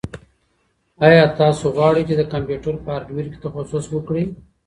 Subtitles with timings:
[1.07, 4.25] ایا تاسو غواړئ چې د کمپیوټر په هارډویر کې تخصص وکړئ؟